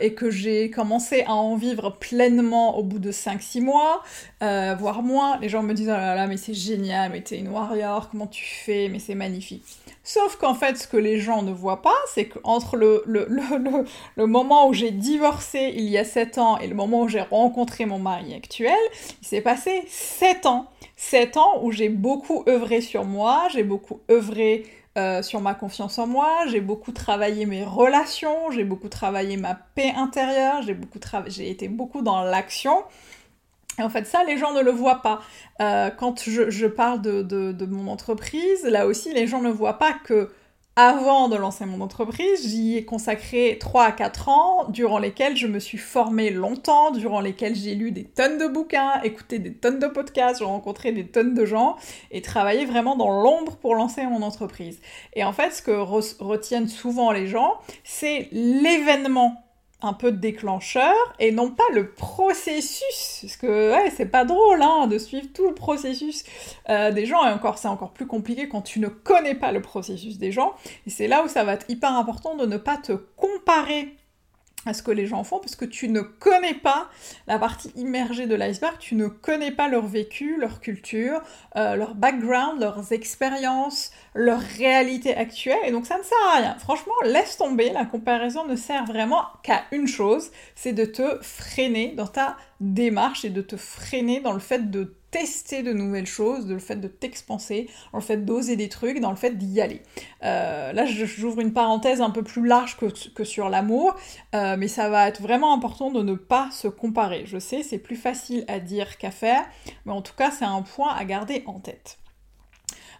et 0.00 0.14
que 0.14 0.30
j'ai 0.30 0.70
commencé 0.70 1.22
à 1.22 1.34
en 1.34 1.56
vivre 1.56 1.90
pleinement 1.90 2.78
au 2.78 2.82
bout 2.82 2.98
de 2.98 3.12
5-6 3.12 3.60
mois, 3.60 4.02
voire 4.40 5.02
moins, 5.02 5.38
les 5.40 5.48
gens 5.48 5.62
me 5.62 5.74
disent 5.74 5.88
Oh 5.88 5.92
là 5.92 6.14
là, 6.14 6.26
mais 6.26 6.36
c'est 6.36 6.54
génial, 6.54 7.12
mais 7.12 7.20
t'es 7.20 7.38
une 7.38 7.48
warrior, 7.48 8.08
comment 8.10 8.26
tu 8.26 8.44
fais, 8.44 8.88
mais 8.90 8.98
c'est 8.98 9.14
magnifique. 9.14 9.64
Sauf 10.06 10.36
qu'en 10.36 10.52
fait, 10.52 10.76
ce 10.76 10.86
que 10.86 10.98
les 10.98 11.18
gens 11.18 11.42
ne 11.42 11.50
voient 11.50 11.80
pas, 11.80 11.96
c'est 12.12 12.26
qu'entre 12.26 12.76
le, 12.76 13.02
le, 13.06 13.26
le, 13.28 13.42
le, 14.16 14.26
moment 14.26 14.68
où 14.68 14.74
j'ai 14.74 14.90
divorcé 14.90 15.72
il 15.74 15.84
y 15.84 15.96
a 15.96 16.04
7 16.04 16.36
ans 16.36 16.58
et 16.58 16.66
le 16.66 16.74
moment 16.74 17.02
où 17.02 17.08
j'ai 17.08 17.22
rencontré 17.22 17.86
mon 17.86 17.98
mari 17.98 18.34
actuel, 18.34 18.76
il 19.22 19.26
s'est 19.26 19.40
passé 19.40 19.82
7 19.88 20.44
ans. 20.44 20.66
7 20.96 21.38
ans 21.38 21.62
où 21.62 21.72
j'ai 21.72 21.88
beaucoup 21.88 22.44
œuvré 22.46 22.82
sur 22.82 23.04
moi, 23.04 23.48
j'ai 23.50 23.62
beaucoup 23.62 24.00
œuvré 24.10 24.64
euh, 24.96 25.22
sur 25.22 25.40
ma 25.40 25.54
confiance 25.54 25.98
en 25.98 26.06
moi, 26.06 26.46
j'ai 26.46 26.60
beaucoup 26.60 26.92
travaillé 26.92 27.46
mes 27.46 27.64
relations, 27.64 28.50
j'ai 28.52 28.62
beaucoup 28.62 28.88
travaillé 28.88 29.36
ma 29.36 29.54
paix 29.54 29.92
intérieure, 29.96 30.62
j'ai 31.26 31.50
été 31.50 31.68
beaucoup 31.68 32.02
dans 32.02 32.22
l'action. 32.22 32.84
Et 33.78 33.82
en 33.82 33.90
fait, 33.90 34.06
ça, 34.06 34.22
les 34.24 34.38
gens 34.38 34.52
ne 34.52 34.60
le 34.60 34.70
voient 34.70 35.02
pas. 35.02 35.20
Euh, 35.60 35.90
quand 35.90 36.22
je, 36.24 36.66
parle 36.66 37.02
de, 37.02 37.66
mon 37.66 37.90
entreprise, 37.90 38.62
là 38.64 38.86
aussi, 38.86 39.12
les 39.12 39.26
gens 39.26 39.40
ne 39.40 39.50
voient 39.50 39.78
pas 39.78 39.92
que 39.92 40.30
avant 40.76 41.28
de 41.28 41.36
lancer 41.36 41.66
mon 41.66 41.80
entreprise, 41.80 42.48
j'y 42.48 42.76
ai 42.76 42.84
consacré 42.84 43.58
3 43.60 43.84
à 43.84 43.92
4 43.92 44.28
ans, 44.28 44.64
durant 44.68 44.98
lesquels 44.98 45.36
je 45.36 45.46
me 45.46 45.60
suis 45.60 45.78
formée 45.78 46.30
longtemps, 46.30 46.90
durant 46.90 47.20
lesquels 47.20 47.54
j'ai 47.54 47.76
lu 47.76 47.92
des 47.92 48.02
tonnes 48.02 48.38
de 48.38 48.48
bouquins, 48.48 49.00
écouté 49.02 49.38
des 49.38 49.54
tonnes 49.54 49.78
de 49.78 49.86
podcasts, 49.86 50.40
j'ai 50.40 50.44
rencontré 50.44 50.90
des 50.90 51.06
tonnes 51.06 51.34
de 51.34 51.44
gens, 51.44 51.76
et 52.10 52.22
travaillé 52.22 52.66
vraiment 52.66 52.96
dans 52.96 53.22
l'ombre 53.22 53.56
pour 53.56 53.76
lancer 53.76 54.04
mon 54.06 54.22
entreprise. 54.22 54.80
Et 55.14 55.22
en 55.22 55.32
fait, 55.32 55.52
ce 55.52 55.62
que 55.62 55.70
retiennent 55.70 56.68
souvent 56.68 57.12
les 57.12 57.28
gens, 57.28 57.54
c'est 57.84 58.28
l'événement 58.32 59.43
un 59.84 59.92
peu 59.92 60.12
de 60.12 60.16
déclencheur 60.16 60.94
et 61.18 61.32
non 61.32 61.50
pas 61.50 61.64
le 61.72 61.90
processus. 61.90 63.18
Parce 63.22 63.36
que 63.36 63.72
c'est 63.96 64.06
pas 64.06 64.24
drôle 64.24 64.62
hein, 64.62 64.86
de 64.86 64.98
suivre 64.98 65.28
tout 65.32 65.46
le 65.46 65.54
processus 65.54 66.24
euh, 66.68 66.90
des 66.90 67.06
gens 67.06 67.24
et 67.26 67.30
encore 67.30 67.58
c'est 67.58 67.68
encore 67.68 67.92
plus 67.92 68.06
compliqué 68.06 68.48
quand 68.48 68.62
tu 68.62 68.80
ne 68.80 68.88
connais 68.88 69.34
pas 69.34 69.52
le 69.52 69.62
processus 69.62 70.18
des 70.18 70.32
gens. 70.32 70.54
Et 70.86 70.90
c'est 70.90 71.08
là 71.08 71.24
où 71.24 71.28
ça 71.28 71.44
va 71.44 71.54
être 71.54 71.68
hyper 71.68 71.92
important 71.92 72.36
de 72.36 72.46
ne 72.46 72.56
pas 72.56 72.76
te 72.76 72.92
comparer 72.92 73.94
à 74.66 74.74
ce 74.74 74.82
que 74.82 74.90
les 74.90 75.06
gens 75.06 75.24
font 75.24 75.38
parce 75.38 75.56
que 75.56 75.64
tu 75.64 75.88
ne 75.88 76.00
connais 76.00 76.54
pas 76.54 76.88
la 77.26 77.38
partie 77.38 77.70
immergée 77.76 78.26
de 78.26 78.34
l'iceberg, 78.34 78.76
tu 78.78 78.94
ne 78.94 79.06
connais 79.06 79.50
pas 79.50 79.68
leur 79.68 79.86
vécu, 79.86 80.36
leur 80.38 80.60
culture, 80.60 81.20
euh, 81.56 81.76
leur 81.76 81.94
background, 81.94 82.60
leurs 82.60 82.92
expériences, 82.92 83.90
leur 84.14 84.40
réalité 84.40 85.16
actuelle 85.16 85.58
et 85.64 85.70
donc 85.70 85.86
ça 85.86 85.98
ne 85.98 86.02
sert 86.02 86.18
à 86.32 86.38
rien. 86.38 86.56
Franchement, 86.58 86.94
laisse 87.04 87.36
tomber, 87.36 87.70
la 87.70 87.84
comparaison 87.84 88.46
ne 88.46 88.56
sert 88.56 88.84
vraiment 88.84 89.24
qu'à 89.42 89.64
une 89.72 89.86
chose, 89.86 90.30
c'est 90.54 90.72
de 90.72 90.84
te 90.84 91.18
freiner 91.22 91.92
dans 91.96 92.06
ta 92.06 92.36
démarche 92.60 93.24
et 93.24 93.30
de 93.30 93.42
te 93.42 93.56
freiner 93.56 94.20
dans 94.20 94.32
le 94.32 94.40
fait 94.40 94.70
de 94.70 94.94
tester 95.14 95.62
de 95.62 95.72
nouvelles 95.72 96.08
choses, 96.08 96.44
dans 96.44 96.54
le 96.54 96.58
fait 96.58 96.74
de 96.74 96.88
t'expanser, 96.88 97.70
dans 97.92 97.98
le 97.98 98.04
fait 98.04 98.16
d'oser 98.16 98.56
des 98.56 98.68
trucs, 98.68 98.98
dans 98.98 99.10
le 99.10 99.16
fait 99.16 99.38
d'y 99.38 99.60
aller. 99.60 99.80
Euh, 100.24 100.72
là, 100.72 100.86
j'ouvre 100.86 101.38
une 101.38 101.52
parenthèse 101.52 102.00
un 102.00 102.10
peu 102.10 102.24
plus 102.24 102.44
large 102.44 102.76
que, 102.76 103.22
sur 103.22 103.48
l'amour, 103.48 103.94
euh, 104.34 104.56
mais 104.58 104.66
ça 104.66 104.88
va 104.88 105.06
être 105.06 105.22
vraiment 105.22 105.54
important 105.54 105.92
de 105.92 106.02
ne 106.02 106.14
pas 106.14 106.50
se 106.50 106.66
comparer. 106.66 107.26
Je 107.26 107.38
sais, 107.38 107.62
c'est 107.62 107.78
plus 107.78 107.94
facile 107.94 108.44
à 108.48 108.58
dire 108.58 108.98
qu'à 108.98 109.12
faire, 109.12 109.44
mais 109.86 109.92
en 109.92 110.02
tout 110.02 110.14
cas, 110.14 110.32
c'est 110.32 110.44
un 110.44 110.62
point 110.62 110.92
à 110.92 111.04
garder 111.04 111.44
en 111.46 111.60
tête. 111.60 111.98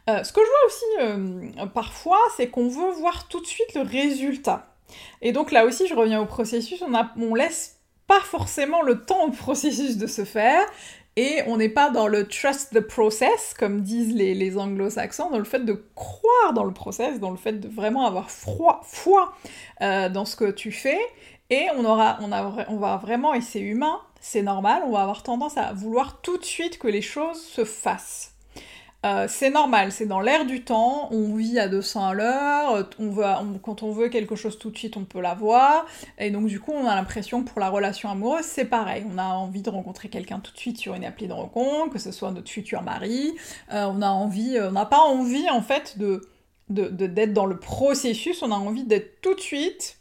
Euh, 0.08 0.22
ce 0.22 0.32
que 0.32 0.40
je 0.40 0.46
vois 0.46 1.64
aussi 1.64 1.68
parfois, 1.74 2.20
c'est 2.36 2.46
qu'on 2.48 2.68
veut 2.68 2.92
voir 2.92 3.26
tout 3.26 3.40
de 3.40 3.46
suite 3.46 3.74
le 3.74 3.80
résultat. 3.80 4.76
Et 5.20 5.32
donc 5.32 5.50
là 5.50 5.64
aussi, 5.64 5.88
je 5.88 5.94
reviens 5.94 6.20
au 6.20 6.26
processus, 6.26 6.80
on, 6.80 6.92
on 7.20 7.34
laisse 7.34 7.80
pas 8.06 8.20
forcément 8.20 8.82
le 8.82 9.04
temps 9.04 9.24
au 9.24 9.30
processus 9.30 9.96
de 9.96 10.06
se 10.06 10.24
faire, 10.24 10.64
et 11.16 11.42
on 11.46 11.56
n'est 11.56 11.68
pas 11.68 11.90
dans 11.90 12.08
le 12.08 12.26
trust 12.26 12.74
the 12.74 12.80
process, 12.80 13.54
comme 13.56 13.82
disent 13.82 14.14
les, 14.14 14.58
anglo-saxons, 14.58 15.30
dans 15.30 15.38
le 15.38 15.44
fait 15.44 15.64
de 15.64 15.84
croire 15.94 16.52
dans 16.54 16.64
le 16.64 16.72
process, 16.72 17.20
dans 17.20 17.30
le 17.30 17.36
fait 17.36 17.52
de 17.52 17.68
vraiment 17.68 18.06
avoir 18.06 18.30
froid, 18.30 18.80
foi 18.84 19.32
euh, 19.80 20.08
dans 20.08 20.24
ce 20.24 20.34
que 20.34 20.50
tu 20.50 20.72
fais, 20.72 20.98
et 21.50 21.66
on, 21.76 21.84
aura, 21.84 22.18
on, 22.20 22.32
a, 22.32 22.66
on 22.68 22.76
va 22.76 22.96
vraiment, 22.96 23.32
et 23.32 23.40
c'est 23.40 23.60
humain, 23.60 24.00
c'est 24.20 24.42
normal, 24.42 24.82
on 24.86 24.90
va 24.90 25.02
avoir 25.02 25.22
tendance 25.22 25.56
à 25.56 25.72
vouloir 25.72 26.20
tout 26.20 26.38
de 26.38 26.44
suite 26.44 26.78
que 26.78 26.88
les 26.88 27.02
choses 27.02 27.40
se 27.40 27.64
fassent. 27.64 28.33
Euh, 29.04 29.26
c'est 29.28 29.50
normal, 29.50 29.92
c'est 29.92 30.06
dans 30.06 30.20
l'air 30.20 30.46
du 30.46 30.62
temps, 30.62 31.08
on 31.10 31.34
vit 31.34 31.58
à 31.58 31.68
200 31.68 32.06
à 32.06 32.14
l'heure, 32.14 32.88
on 32.98 33.58
quand 33.62 33.82
on 33.82 33.90
veut 33.90 34.08
quelque 34.08 34.34
chose 34.34 34.58
tout 34.58 34.70
de 34.70 34.78
suite, 34.78 34.96
on 34.96 35.04
peut 35.04 35.20
l'avoir, 35.20 35.84
et 36.18 36.30
donc 36.30 36.46
du 36.46 36.58
coup, 36.58 36.72
on 36.72 36.86
a 36.86 36.94
l'impression 36.94 37.42
que 37.42 37.50
pour 37.50 37.60
la 37.60 37.68
relation 37.68 38.08
amoureuse, 38.08 38.44
c'est 38.44 38.64
pareil, 38.64 39.04
on 39.12 39.18
a 39.18 39.24
envie 39.24 39.60
de 39.60 39.68
rencontrer 39.68 40.08
quelqu'un 40.08 40.40
tout 40.40 40.52
de 40.52 40.58
suite 40.58 40.78
sur 40.78 40.94
une 40.94 41.04
appli 41.04 41.28
de 41.28 41.34
rencontre, 41.34 41.92
que 41.92 41.98
ce 41.98 42.12
soit 42.12 42.30
notre 42.30 42.50
futur 42.50 42.80
mari, 42.82 43.34
euh, 43.72 43.84
on 43.84 44.00
a 44.00 44.08
envie, 44.08 44.56
euh, 44.56 44.70
on 44.70 44.72
n'a 44.72 44.86
pas 44.86 45.00
envie 45.00 45.50
en 45.50 45.60
fait 45.60 45.98
de 45.98 46.22
d'être 46.70 47.34
dans 47.34 47.44
le 47.44 47.58
processus, 47.58 48.42
on 48.42 48.50
a 48.50 48.54
envie 48.54 48.84
d'être 48.84 49.20
tout 49.20 49.34
de 49.34 49.40
suite 49.40 49.98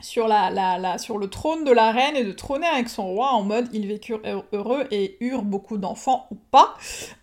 sur, 0.00 0.28
le 0.28 1.26
trône 1.26 1.64
de 1.64 1.72
la 1.72 1.90
reine 1.90 2.16
et 2.16 2.24
de 2.24 2.32
trôner 2.32 2.66
avec 2.66 2.88
son 2.88 3.06
roi 3.06 3.30
en 3.30 3.42
mode 3.42 3.68
ils 3.72 3.86
vécurent 3.86 4.20
heureux 4.52 4.84
et 4.90 5.16
eurent 5.20 5.42
beaucoup 5.42 5.78
d'enfants 5.78 6.26
ou 6.30 6.36
pas. 6.50 6.74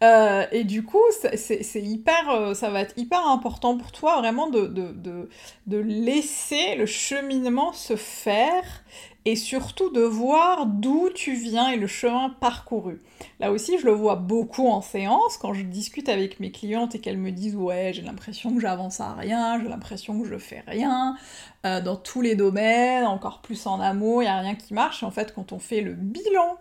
Euh, 0.04 0.46
et 0.52 0.64
du 0.64 0.84
coup, 0.84 1.04
c'est 1.36 1.82
hyper, 1.82 2.30
euh, 2.30 2.54
ça 2.54 2.70
va 2.70 2.82
être 2.82 2.98
hyper 2.98 3.28
important 3.28 3.78
pour 3.78 3.92
toi 3.92 4.18
vraiment 4.18 4.50
de, 4.50 4.66
de 4.66 5.78
laisser 5.78 6.76
le 6.76 6.86
cheminement 6.86 7.74
se 7.74 7.96
faire 7.96 8.64
et 9.26 9.36
surtout 9.36 9.90
de 9.90 10.02
voir 10.02 10.66
d'où 10.66 11.10
tu 11.14 11.34
viens 11.34 11.70
et 11.70 11.78
le 11.78 11.88
chemin 11.88 12.30
parcouru. 12.30 13.02
Là 13.40 13.52
aussi, 13.52 13.78
je 13.80 13.86
le 13.86 13.92
vois 13.92 14.16
beaucoup 14.16 14.68
en 14.68 14.82
séance 14.82 15.38
quand 15.38 15.54
je 15.54 15.62
discute 15.64 16.10
avec 16.10 16.40
mes 16.40 16.52
clientes 16.52 16.96
et 16.96 17.00
qu'elles 17.00 17.18
me 17.18 17.32
disent 17.32 17.56
ouais, 17.56 17.92
j'ai 17.94 18.02
l'impression 18.02 18.54
que 18.54 18.60
j'avance 18.60 19.00
à 19.00 19.14
rien, 19.14 19.62
j'ai 19.62 19.70
l'impression 19.70 20.22
que 20.22 20.28
je 20.28 20.38
fais 20.38 20.64
rien 20.68 21.16
euh, 21.66 21.82
dans 21.82 21.96
tous 21.96 22.22
les 22.22 22.36
domaines, 22.36 23.06
encore 23.06 23.42
plus 23.42 23.66
en 23.66 23.80
amour, 23.80 24.22
il 24.22 24.26
y 24.26 24.30
a 24.30 24.40
rien 24.40 24.56
qui 24.56 24.74
marche. 24.74 25.04
en 25.04 25.12
fait, 25.12 25.34
quand 25.34 25.54
on 25.54 25.60
fait 25.60 25.82
le 25.82 25.94
bilan 25.94 26.58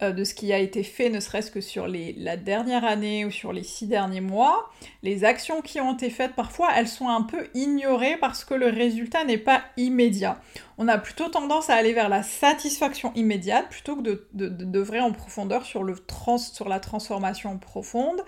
euh, 0.00 0.12
de 0.12 0.22
ce 0.22 0.32
qui 0.32 0.52
a 0.52 0.58
été 0.58 0.84
fait, 0.84 1.10
ne 1.10 1.18
serait-ce 1.18 1.50
que 1.50 1.60
sur 1.60 1.88
la 1.88 2.36
dernière 2.36 2.84
année 2.84 3.24
ou 3.24 3.32
sur 3.32 3.52
les 3.52 3.64
six 3.64 3.86
derniers 3.86 4.20
mois, 4.20 4.70
les 5.02 5.24
actions 5.24 5.60
qui 5.60 5.80
ont 5.80 5.94
été 5.94 6.08
faites, 6.08 6.34
parfois, 6.34 6.68
elles 6.76 6.86
sont 6.86 7.08
un 7.08 7.22
peu 7.22 7.48
ignorées 7.54 8.16
parce 8.16 8.44
que 8.44 8.54
le 8.54 8.66
résultat 8.66 9.24
n'est 9.24 9.38
pas 9.38 9.62
immédiat. 9.76 10.40
On 10.78 10.86
a 10.86 10.98
plutôt 10.98 11.28
tendance 11.28 11.68
à 11.68 11.74
aller 11.74 11.92
vers 11.92 12.08
la 12.08 12.22
satisfaction 12.22 13.12
immédiate 13.14 13.68
plutôt 13.70 13.96
que 13.96 14.02
de, 14.02 14.28
de, 14.32 15.00
en 15.00 15.12
profondeur 15.12 15.66
sur, 15.66 15.82
le 15.82 15.98
trans, 15.98 16.38
sur 16.38 16.68
la 16.68 16.78
transformation 16.78 17.58
profonde. 17.58 18.22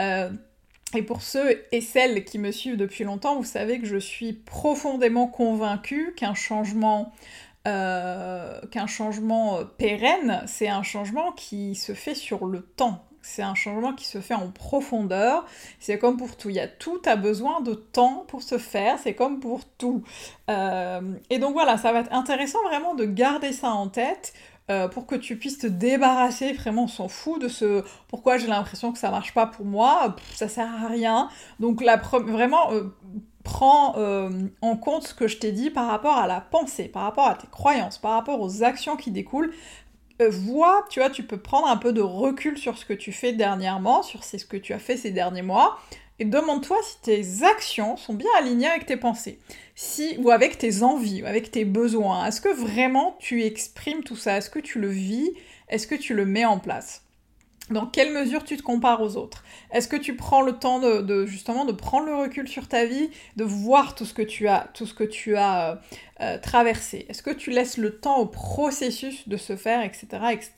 Euh, 0.00 0.30
et 0.94 1.02
pour 1.02 1.22
ceux 1.22 1.64
et 1.72 1.80
celles 1.80 2.24
qui 2.24 2.38
me 2.38 2.52
suivent 2.52 2.76
depuis 2.76 3.04
longtemps, 3.04 3.36
vous 3.36 3.44
savez 3.44 3.80
que 3.80 3.86
je 3.86 3.96
suis 3.96 4.32
profondément 4.32 5.26
convaincue 5.26 6.14
qu'un 6.16 6.34
changement 6.34 7.12
euh, 7.66 8.60
qu'un 8.70 8.86
changement 8.86 9.58
euh, 9.58 9.64
pérenne, 9.64 10.42
c'est 10.46 10.68
un 10.68 10.82
changement 10.82 11.32
qui 11.32 11.74
se 11.74 11.94
fait 11.94 12.14
sur 12.14 12.46
le 12.46 12.62
temps. 12.62 13.04
C'est 13.22 13.42
un 13.42 13.56
changement 13.56 13.92
qui 13.92 14.04
se 14.04 14.20
fait 14.20 14.34
en 14.34 14.50
profondeur. 14.50 15.44
C'est 15.80 15.98
comme 15.98 16.16
pour 16.16 16.36
tout. 16.36 16.48
Il 16.48 16.54
y 16.54 16.60
a 16.60 16.68
tout 16.68 17.02
a 17.06 17.16
besoin 17.16 17.60
de 17.62 17.74
temps 17.74 18.24
pour 18.28 18.42
se 18.42 18.56
faire. 18.56 19.00
C'est 19.02 19.14
comme 19.14 19.40
pour 19.40 19.64
tout. 19.64 20.04
Euh, 20.48 21.00
et 21.28 21.38
donc 21.38 21.54
voilà, 21.54 21.76
ça 21.76 21.92
va 21.92 22.00
être 22.00 22.12
intéressant 22.12 22.62
vraiment 22.68 22.94
de 22.94 23.04
garder 23.04 23.52
ça 23.52 23.70
en 23.70 23.88
tête. 23.88 24.32
pour 24.92 25.06
que 25.06 25.14
tu 25.14 25.36
puisses 25.36 25.58
te 25.58 25.66
débarrasser, 25.68 26.52
vraiment 26.52 26.84
on 26.84 26.88
s'en 26.88 27.08
fout 27.08 27.40
de 27.40 27.46
ce 27.46 27.84
pourquoi 28.08 28.36
j'ai 28.36 28.48
l'impression 28.48 28.92
que 28.92 28.98
ça 28.98 29.10
marche 29.10 29.32
pas 29.32 29.46
pour 29.46 29.64
moi, 29.64 30.16
ça 30.34 30.48
sert 30.48 30.68
à 30.84 30.88
rien. 30.88 31.28
Donc 31.60 31.82
la 31.82 31.96
vraiment 31.96 32.70
prends 33.46 33.94
euh, 33.96 34.28
en 34.60 34.76
compte 34.76 35.06
ce 35.06 35.14
que 35.14 35.28
je 35.28 35.38
t'ai 35.38 35.52
dit 35.52 35.70
par 35.70 35.86
rapport 35.86 36.16
à 36.16 36.26
la 36.26 36.40
pensée, 36.40 36.88
par 36.88 37.04
rapport 37.04 37.28
à 37.28 37.36
tes 37.36 37.46
croyances, 37.46 37.96
par 37.96 38.10
rapport 38.10 38.40
aux 38.40 38.64
actions 38.64 38.96
qui 38.96 39.12
découlent. 39.12 39.52
Euh, 40.20 40.28
vois, 40.30 40.84
tu 40.90 40.98
vois, 40.98 41.10
tu 41.10 41.22
peux 41.22 41.36
prendre 41.36 41.68
un 41.68 41.76
peu 41.76 41.92
de 41.92 42.00
recul 42.00 42.58
sur 42.58 42.76
ce 42.76 42.84
que 42.84 42.92
tu 42.92 43.12
fais 43.12 43.32
dernièrement, 43.32 44.02
sur 44.02 44.24
ce 44.24 44.36
que 44.44 44.56
tu 44.56 44.72
as 44.72 44.80
fait 44.80 44.96
ces 44.96 45.12
derniers 45.12 45.42
mois, 45.42 45.78
et 46.18 46.24
demande-toi 46.24 46.78
si 46.82 47.00
tes 47.02 47.44
actions 47.44 47.96
sont 47.96 48.14
bien 48.14 48.30
alignées 48.36 48.66
avec 48.66 48.84
tes 48.84 48.96
pensées, 48.96 49.38
si 49.76 50.16
ou 50.18 50.30
avec 50.30 50.58
tes 50.58 50.82
envies, 50.82 51.22
ou 51.22 51.26
avec 51.26 51.52
tes 51.52 51.64
besoins. 51.64 52.26
Est-ce 52.26 52.40
que 52.40 52.52
vraiment 52.52 53.16
tu 53.20 53.44
exprimes 53.44 54.02
tout 54.02 54.16
ça? 54.16 54.38
Est-ce 54.38 54.50
que 54.50 54.58
tu 54.58 54.80
le 54.80 54.88
vis? 54.88 55.30
Est-ce 55.68 55.86
que 55.86 55.94
tu 55.94 56.14
le 56.14 56.26
mets 56.26 56.44
en 56.44 56.58
place? 56.58 57.05
Dans 57.70 57.86
quelle 57.86 58.12
mesure 58.12 58.44
tu 58.44 58.56
te 58.56 58.62
compares 58.62 59.02
aux 59.02 59.16
autres? 59.16 59.44
Est-ce 59.72 59.88
que 59.88 59.96
tu 59.96 60.14
prends 60.14 60.42
le 60.42 60.52
temps 60.52 60.78
de, 60.78 61.26
justement 61.26 61.64
de 61.64 61.72
prendre 61.72 62.06
le 62.06 62.14
recul 62.14 62.46
sur 62.46 62.68
ta 62.68 62.84
vie, 62.84 63.10
de 63.36 63.44
voir 63.44 63.94
tout 63.94 64.04
ce 64.04 64.14
que 64.14 64.22
tu 64.22 64.46
as, 64.46 64.68
tout 64.74 64.86
ce 64.86 64.94
que 64.94 65.04
tu 65.04 65.36
as 65.36 65.72
euh, 65.72 65.74
euh, 66.20 66.38
traversé? 66.38 67.06
Est-ce 67.08 67.22
que 67.22 67.30
tu 67.30 67.50
laisses 67.50 67.76
le 67.76 67.98
temps 67.98 68.18
au 68.18 68.26
processus 68.26 69.28
de 69.28 69.36
se 69.36 69.56
faire, 69.56 69.82
etc., 69.82 70.06
etc. 70.32 70.52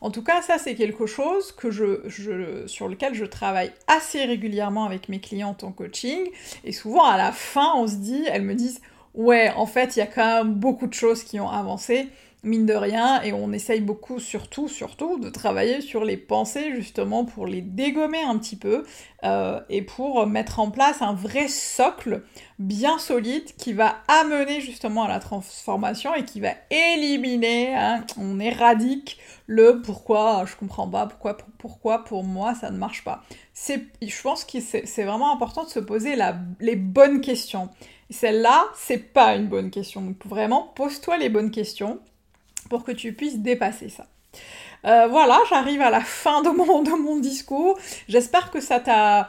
En 0.00 0.10
tout 0.10 0.22
cas, 0.22 0.42
ça 0.42 0.58
c'est 0.58 0.74
quelque 0.74 1.06
chose 1.06 1.52
que 1.52 1.70
je, 1.70 2.02
je, 2.06 2.66
sur 2.66 2.88
lequel 2.88 3.14
je 3.14 3.24
travaille 3.24 3.72
assez 3.86 4.24
régulièrement 4.24 4.84
avec 4.84 5.08
mes 5.08 5.20
clientes 5.20 5.64
en 5.64 5.72
coaching. 5.72 6.20
Et 6.64 6.72
souvent 6.72 7.06
à 7.06 7.16
la 7.16 7.32
fin, 7.32 7.72
on 7.76 7.86
se 7.86 7.96
dit, 7.96 8.24
elles 8.30 8.42
me 8.42 8.54
disent, 8.54 8.80
ouais, 9.14 9.50
en 9.56 9.66
fait, 9.66 9.96
il 9.96 10.00
y 10.00 10.02
a 10.02 10.06
quand 10.06 10.44
même 10.44 10.54
beaucoup 10.54 10.86
de 10.86 10.94
choses 10.94 11.22
qui 11.24 11.40
ont 11.40 11.50
avancé 11.50 12.08
mine 12.42 12.66
de 12.66 12.74
rien, 12.74 13.22
et 13.22 13.32
on 13.32 13.52
essaye 13.52 13.80
beaucoup, 13.80 14.18
surtout, 14.18 14.68
surtout, 14.68 15.18
de 15.18 15.30
travailler 15.30 15.80
sur 15.80 16.04
les 16.04 16.16
pensées, 16.16 16.74
justement, 16.74 17.24
pour 17.24 17.46
les 17.46 17.60
dégommer 17.60 18.22
un 18.22 18.36
petit 18.38 18.56
peu, 18.56 18.84
euh, 19.24 19.60
et 19.68 19.82
pour 19.82 20.26
mettre 20.26 20.58
en 20.58 20.70
place 20.70 21.02
un 21.02 21.14
vrai 21.14 21.48
socle 21.48 22.22
bien 22.58 22.98
solide 22.98 23.44
qui 23.56 23.72
va 23.72 23.96
amener 24.08 24.60
justement 24.60 25.04
à 25.04 25.08
la 25.08 25.20
transformation 25.20 26.14
et 26.14 26.24
qui 26.24 26.40
va 26.40 26.50
éliminer, 26.70 27.74
hein, 27.74 28.04
on 28.18 28.40
éradique 28.40 29.18
le 29.46 29.82
pourquoi 29.82 30.44
je 30.46 30.56
comprends 30.56 30.88
pas, 30.88 31.06
pourquoi, 31.06 31.36
pourquoi 31.58 32.04
pour 32.04 32.24
moi 32.24 32.54
ça 32.54 32.70
ne 32.70 32.78
marche 32.78 33.04
pas. 33.04 33.22
C'est, 33.52 33.86
je 34.00 34.22
pense 34.22 34.44
que 34.44 34.60
c'est 34.60 35.04
vraiment 35.04 35.32
important 35.32 35.64
de 35.64 35.68
se 35.68 35.80
poser 35.80 36.16
les 36.60 36.76
bonnes 36.76 37.20
questions. 37.20 37.68
Celle-là, 38.10 38.66
c'est 38.76 39.12
pas 39.12 39.36
une 39.36 39.46
bonne 39.46 39.70
question. 39.70 40.02
Donc 40.02 40.26
vraiment, 40.26 40.70
pose-toi 40.74 41.16
les 41.16 41.28
bonnes 41.28 41.50
questions 41.50 41.98
pour 42.72 42.84
que 42.84 42.92
tu 42.92 43.12
puisses 43.12 43.40
dépasser 43.40 43.90
ça. 43.90 44.06
Euh, 44.86 45.08
voilà, 45.08 45.38
j'arrive 45.50 45.82
à 45.82 45.90
la 45.90 46.00
fin 46.00 46.40
de 46.40 46.48
mon, 46.48 46.80
de 46.80 46.92
mon 46.92 47.18
discours. 47.18 47.78
J'espère 48.08 48.50
que 48.50 48.62
ça 48.62 48.80
t'a 48.80 49.28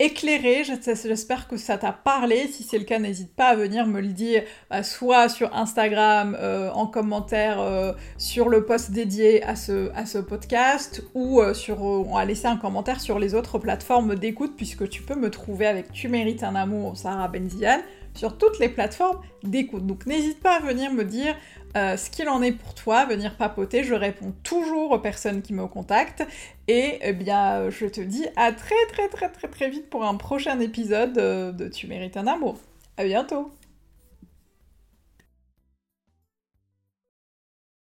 éclairé, 0.00 0.64
j'espère 0.64 1.46
que 1.46 1.56
ça 1.56 1.78
t'a 1.78 1.92
parlé. 1.92 2.48
Si 2.48 2.64
c'est 2.64 2.78
le 2.78 2.84
cas, 2.84 2.98
n'hésite 2.98 3.32
pas 3.32 3.50
à 3.50 3.54
venir 3.54 3.86
me 3.86 4.00
le 4.00 4.08
dire, 4.08 4.42
bah, 4.70 4.82
soit 4.82 5.28
sur 5.28 5.54
Instagram, 5.54 6.36
euh, 6.40 6.72
en 6.72 6.88
commentaire 6.88 7.60
euh, 7.60 7.92
sur 8.18 8.48
le 8.48 8.64
post 8.64 8.90
dédié 8.90 9.44
à 9.44 9.54
ce, 9.54 9.92
à 9.94 10.04
ce 10.04 10.18
podcast, 10.18 11.04
ou 11.14 11.40
sur, 11.54 12.08
laisser 12.26 12.48
un 12.48 12.56
commentaire 12.56 13.00
sur 13.00 13.20
les 13.20 13.36
autres 13.36 13.60
plateformes 13.60 14.16
d'écoute, 14.16 14.54
puisque 14.56 14.88
tu 14.88 15.02
peux 15.02 15.14
me 15.14 15.30
trouver 15.30 15.68
avec 15.68 15.92
Tu 15.92 16.08
mérites 16.08 16.42
un 16.42 16.56
amour, 16.56 16.96
Sarah 16.96 17.28
Benziane 17.28 17.82
sur 18.14 18.36
toutes 18.36 18.58
les 18.58 18.68
plateformes 18.68 19.20
d'écoute. 19.42 19.86
Donc 19.86 20.06
n'hésite 20.06 20.40
pas 20.40 20.56
à 20.56 20.60
venir 20.60 20.92
me 20.92 21.04
dire 21.04 21.36
euh, 21.76 21.96
ce 21.96 22.10
qu'il 22.10 22.28
en 22.28 22.42
est 22.42 22.52
pour 22.52 22.74
toi, 22.74 23.04
venir 23.04 23.36
papoter. 23.36 23.84
Je 23.84 23.94
réponds 23.94 24.32
toujours 24.42 24.92
aux 24.92 24.98
personnes 24.98 25.42
qui 25.42 25.52
me 25.52 25.66
contactent. 25.66 26.26
Et 26.68 26.98
eh 27.02 27.12
bien, 27.12 27.70
je 27.70 27.86
te 27.86 28.00
dis 28.00 28.26
à 28.36 28.52
très 28.52 28.86
très 28.92 29.08
très 29.08 29.28
très 29.28 29.48
très 29.48 29.70
vite 29.70 29.90
pour 29.90 30.04
un 30.04 30.16
prochain 30.16 30.58
épisode 30.60 31.12
de 31.12 31.68
Tu 31.68 31.86
mérites 31.86 32.16
un 32.16 32.26
amour. 32.26 32.58
À 32.96 33.04
bientôt 33.04 33.50